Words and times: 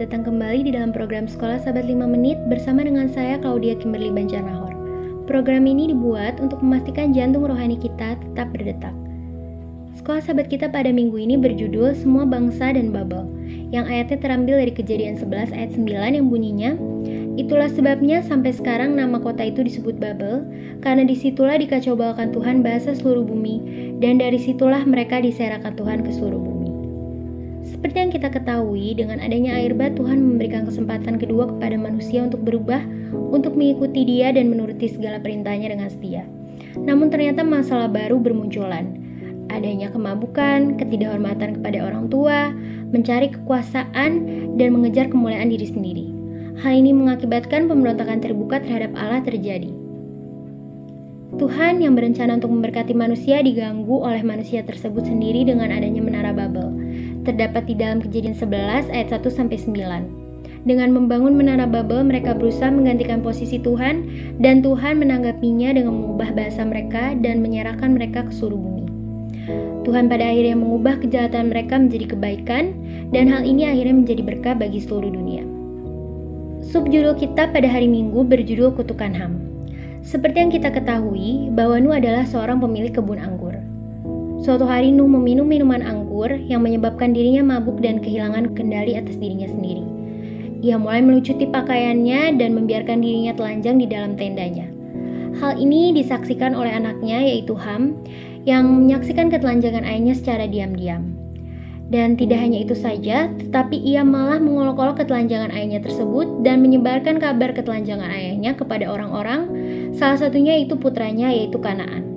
datang 0.00 0.24
kembali 0.24 0.64
di 0.64 0.72
dalam 0.72 0.96
program 0.96 1.28
Sekolah 1.28 1.60
Sahabat 1.60 1.84
5 1.84 2.08
Menit 2.08 2.40
bersama 2.48 2.80
dengan 2.80 3.04
saya 3.12 3.36
Claudia 3.36 3.76
Kimberly 3.76 4.08
Banjarnahor. 4.08 4.72
Program 5.28 5.68
ini 5.68 5.92
dibuat 5.92 6.40
untuk 6.40 6.64
memastikan 6.64 7.12
jantung 7.12 7.44
rohani 7.44 7.76
kita 7.76 8.16
tetap 8.16 8.48
berdetak. 8.48 8.96
Sekolah 10.00 10.24
Sahabat 10.24 10.48
kita 10.48 10.72
pada 10.72 10.88
minggu 10.88 11.20
ini 11.20 11.36
berjudul 11.36 11.92
Semua 11.92 12.24
Bangsa 12.24 12.72
dan 12.72 12.96
Babel, 12.96 13.28
yang 13.76 13.84
ayatnya 13.84 14.16
terambil 14.24 14.56
dari 14.64 14.72
kejadian 14.72 15.20
11 15.20 15.52
ayat 15.52 15.70
9 15.76 16.16
yang 16.16 16.26
bunyinya, 16.32 16.72
Itulah 17.36 17.68
sebabnya 17.68 18.24
sampai 18.24 18.56
sekarang 18.56 18.96
nama 18.96 19.20
kota 19.20 19.44
itu 19.44 19.60
disebut 19.60 20.00
Babel, 20.00 20.48
karena 20.80 21.04
di 21.04 21.12
situlah 21.12 21.60
dikacaubalkan 21.60 22.32
Tuhan 22.32 22.64
bahasa 22.64 22.96
seluruh 22.96 23.28
bumi, 23.28 23.60
dan 24.00 24.16
dari 24.16 24.40
situlah 24.40 24.80
mereka 24.88 25.20
diserakan 25.20 25.76
Tuhan 25.76 26.00
ke 26.04 26.10
seluruh 26.12 26.40
bumi. 26.40 26.49
Seperti 27.60 27.96
yang 28.00 28.12
kita 28.12 28.28
ketahui, 28.32 28.96
dengan 28.96 29.20
adanya 29.20 29.60
air 29.60 29.76
bah, 29.76 29.92
Tuhan 29.92 30.16
memberikan 30.16 30.64
kesempatan 30.64 31.20
kedua 31.20 31.44
kepada 31.52 31.76
manusia 31.76 32.24
untuk 32.24 32.40
berubah, 32.40 32.80
untuk 33.12 33.52
mengikuti 33.52 34.08
dia 34.08 34.32
dan 34.32 34.48
menuruti 34.48 34.88
segala 34.88 35.20
perintahnya 35.20 35.68
dengan 35.68 35.92
setia. 35.92 36.24
Namun 36.80 37.12
ternyata 37.12 37.44
masalah 37.44 37.92
baru 37.92 38.16
bermunculan. 38.16 38.96
Adanya 39.50 39.90
kemabukan, 39.90 40.78
ketidakhormatan 40.78 41.60
kepada 41.60 41.84
orang 41.84 42.06
tua, 42.08 42.54
mencari 42.94 43.28
kekuasaan, 43.34 44.12
dan 44.56 44.68
mengejar 44.72 45.10
kemuliaan 45.10 45.50
diri 45.50 45.66
sendiri. 45.66 46.06
Hal 46.60 46.76
ini 46.80 46.92
mengakibatkan 46.94 47.66
pemberontakan 47.68 48.20
terbuka 48.20 48.62
terhadap 48.62 48.92
Allah 48.96 49.20
terjadi. 49.20 49.72
Tuhan 51.40 51.80
yang 51.80 51.96
berencana 51.96 52.36
untuk 52.36 52.52
memberkati 52.52 52.92
manusia 52.92 53.40
diganggu 53.40 54.02
oleh 54.02 54.20
manusia 54.20 54.60
tersebut 54.66 55.06
sendiri 55.08 55.46
dengan 55.46 55.72
adanya 55.72 56.02
menara 56.02 56.34
Babel 56.34 56.68
terdapat 57.24 57.68
di 57.68 57.74
dalam 57.76 58.00
kejadian 58.00 58.36
11 58.36 58.88
ayat 58.90 59.08
1 59.12 59.28
sampai 59.28 59.56
9. 59.56 60.66
Dengan 60.68 60.92
membangun 60.92 61.32
menara 61.40 61.64
Babel, 61.64 62.04
mereka 62.04 62.36
berusaha 62.36 62.68
menggantikan 62.68 63.24
posisi 63.24 63.56
Tuhan 63.56 64.04
dan 64.44 64.60
Tuhan 64.60 65.00
menanggapinya 65.00 65.72
dengan 65.72 65.96
mengubah 65.96 66.36
bahasa 66.36 66.68
mereka 66.68 67.16
dan 67.16 67.40
menyerahkan 67.40 67.96
mereka 67.96 68.28
ke 68.28 68.32
seluruh 68.36 68.60
bumi. 68.60 68.84
Tuhan 69.88 70.12
pada 70.12 70.28
akhirnya 70.28 70.60
mengubah 70.60 71.00
kejahatan 71.00 71.48
mereka 71.48 71.80
menjadi 71.80 72.12
kebaikan 72.12 72.76
dan 73.08 73.32
hal 73.32 73.48
ini 73.48 73.64
akhirnya 73.64 74.04
menjadi 74.04 74.22
berkah 74.22 74.52
bagi 74.52 74.84
seluruh 74.84 75.08
dunia. 75.08 75.48
Subjudul 76.60 77.16
kita 77.16 77.48
pada 77.48 77.64
hari 77.64 77.88
Minggu 77.88 78.20
berjudul 78.20 78.76
Kutukan 78.76 79.16
Ham. 79.16 79.40
Seperti 80.04 80.44
yang 80.44 80.52
kita 80.52 80.68
ketahui, 80.68 81.48
bahwa 81.56 81.80
Nuh 81.80 81.96
adalah 81.96 82.28
seorang 82.28 82.60
pemilik 82.60 82.92
kebun 82.92 83.16
anggur. 83.16 83.49
Suatu 84.40 84.64
hari 84.64 84.88
Nuh 84.88 85.04
meminum 85.04 85.44
minuman 85.44 85.84
anggur 85.84 86.32
yang 86.32 86.64
menyebabkan 86.64 87.12
dirinya 87.12 87.44
mabuk 87.44 87.76
dan 87.84 88.00
kehilangan 88.00 88.56
kendali 88.56 88.96
atas 88.96 89.20
dirinya 89.20 89.44
sendiri. 89.44 89.84
Ia 90.64 90.80
mulai 90.80 91.04
melucuti 91.04 91.44
pakaiannya 91.44 92.40
dan 92.40 92.56
membiarkan 92.56 93.04
dirinya 93.04 93.36
telanjang 93.36 93.76
di 93.76 93.84
dalam 93.84 94.16
tendanya. 94.16 94.64
Hal 95.44 95.60
ini 95.60 95.92
disaksikan 95.92 96.56
oleh 96.56 96.72
anaknya 96.72 97.20
yaitu 97.20 97.52
Ham 97.52 98.00
yang 98.48 98.64
menyaksikan 98.64 99.28
ketelanjangan 99.28 99.84
ayahnya 99.84 100.16
secara 100.16 100.48
diam-diam. 100.48 101.20
Dan 101.92 102.16
tidak 102.16 102.40
hanya 102.40 102.64
itu 102.64 102.72
saja, 102.72 103.28
tetapi 103.36 103.76
ia 103.76 104.00
malah 104.00 104.40
mengolok-olok 104.40 105.04
ketelanjangan 105.04 105.52
ayahnya 105.52 105.84
tersebut 105.84 106.40
dan 106.40 106.64
menyebarkan 106.64 107.20
kabar 107.20 107.52
ketelanjangan 107.52 108.08
ayahnya 108.08 108.56
kepada 108.56 108.88
orang-orang, 108.88 109.52
salah 109.92 110.16
satunya 110.16 110.56
itu 110.56 110.80
putranya 110.80 111.28
yaitu 111.28 111.60
Kanaan. 111.60 112.09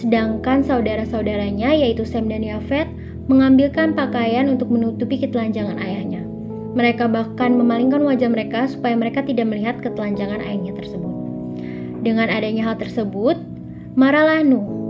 Sedangkan 0.00 0.64
saudara-saudaranya 0.64 1.76
yaitu 1.76 2.08
Sem 2.08 2.24
dan 2.24 2.40
Yafet 2.40 2.88
mengambilkan 3.28 3.92
pakaian 3.92 4.48
untuk 4.48 4.72
menutupi 4.72 5.20
ketelanjangan 5.20 5.76
ayahnya. 5.76 6.24
Mereka 6.72 7.04
bahkan 7.12 7.52
memalingkan 7.52 8.00
wajah 8.00 8.32
mereka 8.32 8.64
supaya 8.64 8.96
mereka 8.96 9.20
tidak 9.20 9.44
melihat 9.52 9.76
ketelanjangan 9.84 10.40
ayahnya 10.40 10.72
tersebut. 10.72 11.12
Dengan 12.00 12.32
adanya 12.32 12.72
hal 12.72 12.80
tersebut, 12.80 13.36
marahlah 13.92 14.40
Nuh. 14.40 14.80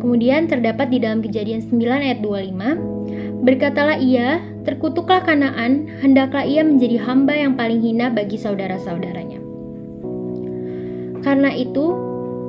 Kemudian 0.00 0.48
terdapat 0.48 0.88
di 0.88 1.02
dalam 1.02 1.20
kejadian 1.20 1.60
9 1.60 1.84
ayat 1.84 2.18
25, 2.24 3.44
Berkatalah 3.44 4.00
ia, 4.02 4.42
terkutuklah 4.66 5.22
Kanaan, 5.22 5.86
hendaklah 6.02 6.42
ia 6.42 6.66
menjadi 6.66 6.98
hamba 7.04 7.34
yang 7.36 7.54
paling 7.54 7.78
hina 7.78 8.10
bagi 8.10 8.34
saudara-saudaranya. 8.34 9.38
Karena 11.22 11.50
itu, 11.54 11.94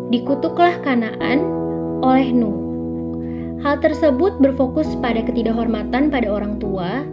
dikutuklah 0.10 0.82
Kanaan 0.82 1.59
oleh 2.00 2.32
Nuh. 2.32 2.58
Hal 3.60 3.84
tersebut 3.84 4.40
berfokus 4.40 4.88
pada 5.04 5.20
ketidakhormatan 5.20 6.08
pada 6.08 6.32
orang 6.32 6.56
tua 6.64 7.04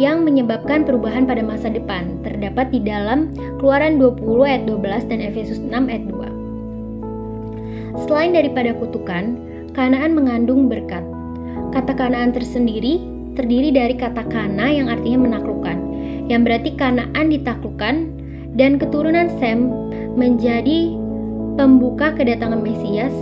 yang 0.00 0.24
menyebabkan 0.24 0.84
perubahan 0.84 1.28
pada 1.28 1.44
masa 1.44 1.68
depan 1.72 2.20
terdapat 2.24 2.68
di 2.72 2.80
dalam 2.80 3.32
Keluaran 3.60 4.00
20 4.00 4.24
ayat 4.44 4.62
12 4.68 5.08
dan 5.08 5.20
Efesus 5.20 5.60
6 5.60 5.72
ayat 5.72 6.04
2. 6.08 8.04
Selain 8.04 8.32
daripada 8.32 8.76
kutukan, 8.76 9.36
Kanaan 9.76 10.16
mengandung 10.16 10.72
berkat. 10.72 11.04
Kata 11.72 11.92
Kanaan 11.92 12.32
tersendiri 12.32 13.00
terdiri 13.36 13.68
dari 13.68 13.92
kata 13.92 14.24
kana 14.32 14.72
yang 14.72 14.88
artinya 14.88 15.28
menaklukkan, 15.28 15.76
yang 16.32 16.40
berarti 16.40 16.72
Kanaan 16.72 17.28
ditaklukkan 17.28 17.94
dan 18.56 18.80
keturunan 18.80 19.28
Sem 19.36 19.68
menjadi 20.16 20.96
pembuka 21.60 22.16
kedatangan 22.16 22.64
Mesias 22.64 23.12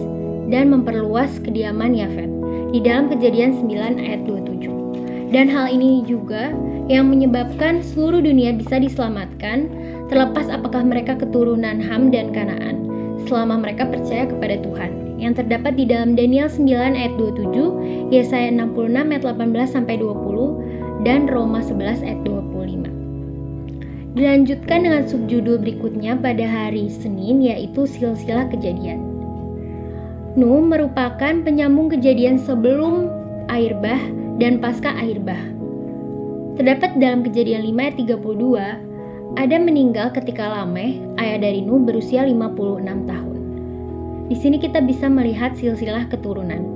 dan 0.48 0.72
memperluas 0.72 1.40
kediaman 1.40 1.96
Yafet 1.96 2.30
di 2.74 2.82
dalam 2.82 3.06
kejadian 3.06 3.54
9 3.62 4.02
ayat 4.02 4.26
27. 4.26 5.30
Dan 5.30 5.50
hal 5.50 5.70
ini 5.70 6.02
juga 6.06 6.54
yang 6.90 7.08
menyebabkan 7.08 7.80
seluruh 7.80 8.20
dunia 8.20 8.52
bisa 8.54 8.76
diselamatkan 8.76 9.66
terlepas 10.12 10.52
apakah 10.52 10.84
mereka 10.84 11.16
keturunan 11.16 11.80
Ham 11.80 12.12
dan 12.12 12.30
Kanaan 12.30 12.84
selama 13.24 13.64
mereka 13.64 13.88
percaya 13.88 14.28
kepada 14.28 14.60
Tuhan 14.60 15.16
yang 15.16 15.32
terdapat 15.32 15.78
di 15.78 15.88
dalam 15.88 16.12
Daniel 16.18 16.50
9 16.50 16.68
ayat 16.68 17.14
27, 17.16 18.12
Yesaya 18.12 18.52
66 18.52 19.14
ayat 19.14 19.24
18 19.24 19.74
sampai 19.74 19.96
20 19.96 21.08
dan 21.08 21.30
Roma 21.30 21.64
11 21.64 22.04
ayat 22.04 22.20
25. 22.26 24.14
Dilanjutkan 24.14 24.86
dengan 24.86 25.02
subjudul 25.08 25.58
berikutnya 25.58 26.14
pada 26.20 26.46
hari 26.46 26.86
Senin 26.86 27.42
yaitu 27.42 27.88
silsilah 27.88 28.46
kejadian. 28.52 29.13
Nuh 30.34 30.66
merupakan 30.66 31.46
penyambung 31.46 31.86
kejadian 31.94 32.42
sebelum 32.42 33.06
air 33.46 33.70
bah 33.78 34.02
dan 34.42 34.58
pasca 34.58 34.90
air 34.98 35.22
bah. 35.22 35.38
Terdapat 36.58 36.98
dalam 36.98 37.22
kejadian 37.22 37.62
5 37.62 37.78
ayat 37.78 37.94
32, 38.02 39.38
Adam 39.38 39.62
meninggal 39.62 40.10
ketika 40.10 40.50
Lameh, 40.50 40.98
ayah 41.22 41.38
dari 41.38 41.62
Nuh 41.62 41.78
berusia 41.86 42.26
56 42.26 43.06
tahun. 43.06 43.38
Di 44.26 44.34
sini 44.34 44.58
kita 44.58 44.82
bisa 44.82 45.06
melihat 45.06 45.54
silsilah 45.54 46.10
keturunan. 46.10 46.66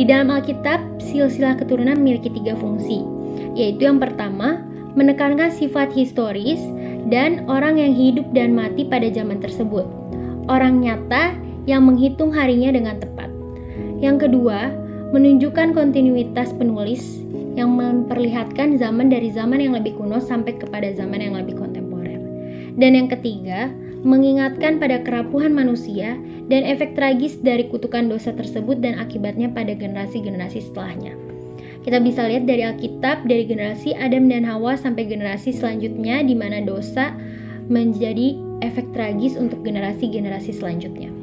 Di 0.00 0.08
dalam 0.08 0.32
Alkitab, 0.32 0.96
silsilah 0.96 1.60
keturunan 1.60 2.00
memiliki 2.00 2.32
tiga 2.32 2.56
fungsi, 2.56 3.04
yaitu 3.52 3.92
yang 3.92 4.00
pertama, 4.00 4.64
menekankan 4.96 5.52
sifat 5.52 5.92
historis 5.92 6.64
dan 7.12 7.44
orang 7.44 7.76
yang 7.76 7.92
hidup 7.92 8.24
dan 8.32 8.56
mati 8.56 8.88
pada 8.88 9.12
zaman 9.12 9.36
tersebut. 9.36 9.84
Orang 10.48 10.80
nyata 10.80 11.36
yang 11.66 11.84
menghitung 11.84 12.30
harinya 12.32 12.72
dengan 12.72 12.96
tepat. 13.02 13.28
Yang 14.00 14.30
kedua, 14.30 14.72
menunjukkan 15.10 15.74
kontinuitas 15.74 16.54
penulis 16.54 17.22
yang 17.56 17.72
memperlihatkan 17.74 18.76
zaman 18.76 19.08
dari 19.08 19.32
zaman 19.32 19.62
yang 19.62 19.74
lebih 19.74 19.96
kuno 19.96 20.20
sampai 20.20 20.54
kepada 20.56 20.92
zaman 20.92 21.22
yang 21.22 21.34
lebih 21.34 21.56
kontemporer. 21.56 22.20
Dan 22.76 22.92
yang 22.94 23.08
ketiga, 23.08 23.72
mengingatkan 24.06 24.78
pada 24.78 25.02
kerapuhan 25.02 25.50
manusia 25.50 26.14
dan 26.46 26.62
efek 26.62 26.94
tragis 26.94 27.40
dari 27.42 27.66
kutukan 27.66 28.06
dosa 28.06 28.30
tersebut 28.30 28.78
dan 28.78 29.00
akibatnya 29.02 29.50
pada 29.50 29.74
generasi-generasi 29.74 30.70
setelahnya. 30.70 31.16
Kita 31.82 32.02
bisa 32.02 32.26
lihat 32.26 32.50
dari 32.50 32.66
Alkitab 32.66 33.24
dari 33.30 33.46
generasi 33.46 33.94
Adam 33.94 34.26
dan 34.26 34.42
Hawa 34.42 34.74
sampai 34.74 35.06
generasi 35.06 35.54
selanjutnya 35.54 36.22
di 36.22 36.34
mana 36.34 36.62
dosa 36.62 37.14
menjadi 37.70 38.36
efek 38.62 38.90
tragis 38.94 39.38
untuk 39.38 39.62
generasi-generasi 39.62 40.54
selanjutnya. 40.54 41.15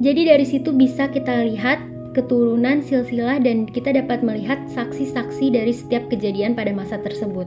Jadi 0.00 0.32
dari 0.32 0.48
situ 0.48 0.72
bisa 0.72 1.12
kita 1.12 1.44
lihat 1.44 1.76
keturunan 2.16 2.80
silsilah 2.80 3.36
dan 3.44 3.68
kita 3.68 3.92
dapat 3.92 4.24
melihat 4.24 4.56
saksi-saksi 4.72 5.52
dari 5.52 5.76
setiap 5.76 6.08
kejadian 6.08 6.56
pada 6.56 6.72
masa 6.72 6.96
tersebut. 7.04 7.44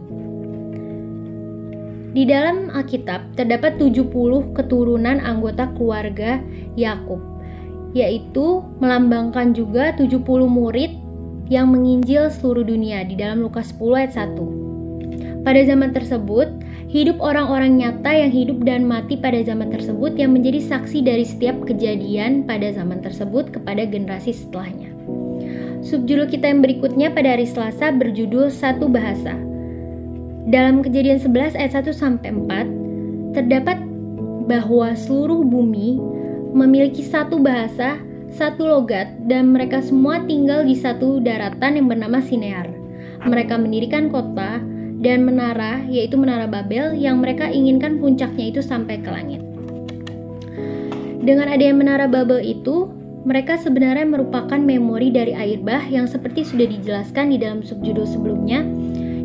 Di 2.13 2.29
dalam 2.29 2.69
Alkitab 2.69 3.33
terdapat 3.33 3.81
70 3.81 4.53
keturunan 4.53 5.17
anggota 5.17 5.65
keluarga 5.73 6.37
Yakub, 6.77 7.17
yaitu 7.97 8.61
melambangkan 8.77 9.57
juga 9.57 9.97
70 9.97 10.21
murid 10.45 10.93
yang 11.49 11.73
menginjil 11.73 12.29
seluruh 12.29 12.69
dunia 12.69 13.01
di 13.01 13.17
dalam 13.17 13.41
Lukas 13.41 13.73
10 13.73 13.97
ayat 13.97 14.13
1. 14.13 15.41
Pada 15.41 15.61
zaman 15.65 15.89
tersebut, 15.89 16.53
hidup 16.93 17.17
orang-orang 17.25 17.81
nyata 17.81 18.13
yang 18.13 18.29
hidup 18.29 18.61
dan 18.61 18.85
mati 18.85 19.17
pada 19.17 19.41
zaman 19.41 19.73
tersebut 19.73 20.13
yang 20.13 20.37
menjadi 20.37 20.61
saksi 20.61 21.01
dari 21.01 21.25
setiap 21.25 21.57
kejadian 21.65 22.45
pada 22.45 22.69
zaman 22.69 23.01
tersebut 23.01 23.49
kepada 23.49 23.89
generasi 23.89 24.29
setelahnya. 24.29 24.93
Subjudul 25.81 26.29
kita 26.29 26.53
yang 26.53 26.61
berikutnya 26.61 27.09
pada 27.09 27.33
hari 27.33 27.49
Selasa 27.49 27.89
berjudul 27.89 28.53
Satu 28.53 28.85
Bahasa. 28.85 29.33
Dalam 30.45 30.85
kejadian 30.85 31.17
11 31.17 31.57
ayat 31.57 31.81
1 31.81 31.97
sampai 31.97 32.29
4 32.29 33.33
terdapat 33.33 33.81
bahwa 34.45 34.93
seluruh 34.93 35.41
bumi 35.41 35.97
memiliki 36.53 37.01
satu 37.01 37.41
bahasa, 37.41 37.97
satu 38.29 38.69
logat, 38.69 39.09
dan 39.25 39.49
mereka 39.49 39.81
semua 39.81 40.21
tinggal 40.29 40.61
di 40.61 40.77
satu 40.77 41.17
daratan 41.17 41.73
yang 41.73 41.89
bernama 41.89 42.21
Sinear. 42.21 42.69
Mereka 43.25 43.57
mendirikan 43.57 44.13
kota 44.13 44.61
dan 45.03 45.27
menara, 45.27 45.83
yaitu 45.91 46.15
menara 46.15 46.47
Babel, 46.47 46.95
yang 46.95 47.19
mereka 47.19 47.51
inginkan 47.51 47.99
puncaknya 47.99 48.55
itu 48.55 48.63
sampai 48.63 49.03
ke 49.03 49.11
langit. 49.11 49.43
Dengan 51.23 51.51
adanya 51.51 51.75
menara 51.75 52.07
Babel 52.07 52.39
itu, 52.39 52.87
mereka 53.23 53.55
sebenarnya 53.55 54.03
merupakan 54.03 54.59
memori 54.59 55.11
dari 55.11 55.31
air 55.31 55.59
bah 55.63 55.83
yang 55.87 56.07
seperti 56.07 56.43
sudah 56.43 56.67
dijelaskan 56.67 57.31
di 57.31 57.37
dalam 57.39 57.63
subjudul 57.63 58.03
sebelumnya, 58.07 58.63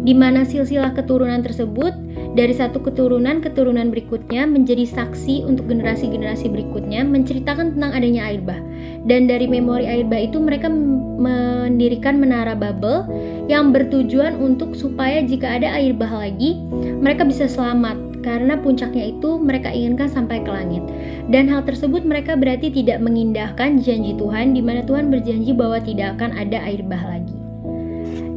di 0.09 0.17
mana 0.17 0.41
silsilah 0.41 0.97
keturunan 0.97 1.45
tersebut 1.45 1.93
dari 2.33 2.57
satu 2.57 2.81
keturunan 2.81 3.45
keturunan 3.45 3.93
berikutnya 3.93 4.49
menjadi 4.49 4.89
saksi 4.89 5.45
untuk 5.45 5.69
generasi-generasi 5.69 6.49
berikutnya 6.49 7.05
menceritakan 7.05 7.77
tentang 7.77 7.93
adanya 7.93 8.25
air 8.25 8.41
bah. 8.41 8.57
Dan 9.05 9.29
dari 9.29 9.45
memori 9.45 9.85
air 9.85 10.09
bah 10.09 10.17
itu 10.17 10.41
mereka 10.41 10.73
mendirikan 10.73 12.17
menara 12.17 12.57
Babel 12.57 13.05
yang 13.53 13.69
bertujuan 13.69 14.41
untuk 14.41 14.73
supaya 14.73 15.21
jika 15.21 15.61
ada 15.61 15.77
air 15.77 15.93
bah 15.93 16.09
lagi, 16.09 16.57
mereka 17.05 17.29
bisa 17.29 17.45
selamat 17.45 18.25
karena 18.25 18.57
puncaknya 18.57 19.13
itu 19.13 19.37
mereka 19.37 19.69
inginkan 19.69 20.09
sampai 20.09 20.41
ke 20.41 20.49
langit. 20.49 20.89
Dan 21.29 21.53
hal 21.53 21.69
tersebut 21.69 22.01
mereka 22.09 22.33
berarti 22.33 22.73
tidak 22.73 23.05
mengindahkan 23.05 23.85
janji 23.85 24.17
Tuhan 24.17 24.57
di 24.57 24.65
mana 24.65 24.89
Tuhan 24.89 25.13
berjanji 25.13 25.53
bahwa 25.53 25.77
tidak 25.85 26.17
akan 26.17 26.33
ada 26.33 26.65
air 26.65 26.81
bah 26.81 27.05
lagi. 27.05 27.48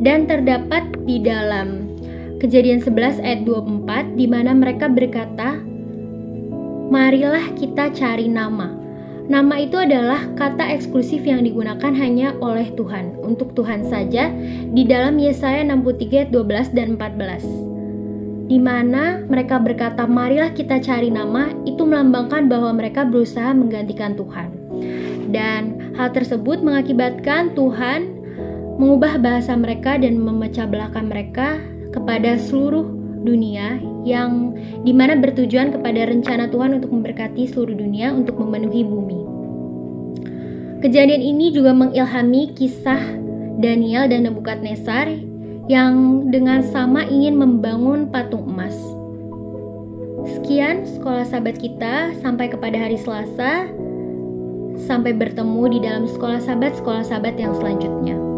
Dan 0.02 0.26
terdapat 0.26 1.06
di 1.06 1.22
dalam 1.22 1.92
Kejadian 2.42 2.82
11 2.82 3.22
ayat 3.22 3.46
24 3.46 4.18
di 4.18 4.26
mana 4.26 4.58
mereka 4.58 4.90
berkata, 4.90 5.62
"Marilah 6.90 7.54
kita 7.54 7.94
cari 7.94 8.26
nama." 8.26 8.74
Nama 9.30 9.62
itu 9.62 9.78
adalah 9.78 10.26
kata 10.34 10.74
eksklusif 10.74 11.22
yang 11.22 11.46
digunakan 11.46 11.94
hanya 11.94 12.34
oleh 12.42 12.74
Tuhan, 12.74 13.22
untuk 13.22 13.54
Tuhan 13.54 13.86
saja 13.86 14.34
di 14.74 14.84
dalam 14.90 15.22
Yesaya 15.22 15.62
63 15.62 16.26
ayat 16.26 16.30
12 16.34 16.74
dan 16.74 16.98
14 16.98 17.46
di 18.52 18.60
mana 18.60 19.24
mereka 19.32 19.64
berkata, 19.64 20.04
"Marilah 20.04 20.52
kita 20.52 20.84
cari 20.84 21.08
nama," 21.08 21.56
itu 21.64 21.88
melambangkan 21.88 22.52
bahwa 22.52 22.76
mereka 22.76 23.08
berusaha 23.08 23.56
menggantikan 23.56 24.18
Tuhan. 24.20 24.52
Dan 25.32 25.94
hal 25.96 26.12
tersebut 26.12 26.60
mengakibatkan 26.60 27.56
Tuhan 27.56 28.21
mengubah 28.82 29.22
bahasa 29.22 29.54
mereka 29.54 30.02
dan 30.02 30.18
memecah 30.18 30.66
belahkan 30.66 31.06
mereka 31.06 31.62
kepada 31.94 32.42
seluruh 32.42 32.90
dunia 33.22 33.78
yang 34.02 34.58
di 34.82 34.90
mana 34.90 35.14
bertujuan 35.22 35.70
kepada 35.70 36.10
rencana 36.10 36.50
Tuhan 36.50 36.82
untuk 36.82 36.90
memberkati 36.90 37.46
seluruh 37.46 37.78
dunia 37.78 38.10
untuk 38.10 38.42
memenuhi 38.42 38.82
bumi. 38.82 39.22
Kejadian 40.82 41.22
ini 41.22 41.54
juga 41.54 41.78
mengilhami 41.78 42.58
kisah 42.58 43.22
Daniel 43.62 44.10
dan 44.10 44.26
Nebukadnezar 44.26 45.14
yang 45.70 46.26
dengan 46.34 46.66
sama 46.66 47.06
ingin 47.06 47.38
membangun 47.38 48.10
patung 48.10 48.50
emas. 48.50 48.74
Sekian 50.26 50.90
sekolah 50.90 51.30
sahabat 51.30 51.62
kita 51.62 52.18
sampai 52.26 52.50
kepada 52.50 52.82
hari 52.82 52.98
Selasa. 52.98 53.70
Sampai 54.90 55.14
bertemu 55.14 55.64
di 55.70 55.80
dalam 55.86 56.10
sekolah 56.10 56.42
sahabat 56.42 56.74
sekolah 56.82 57.06
sahabat 57.06 57.38
yang 57.38 57.54
selanjutnya. 57.54 58.31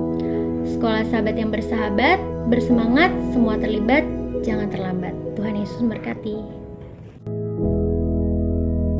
Sekolah 0.64 1.04
sahabat 1.12 1.36
yang 1.36 1.52
bersahabat, 1.52 2.20
bersemangat, 2.48 3.12
semua 3.36 3.60
terlibat, 3.60 4.08
jangan 4.48 4.72
terlambat. 4.72 5.12
Tuhan 5.36 5.60
Yesus 5.60 5.80
memberkati. 5.84 6.63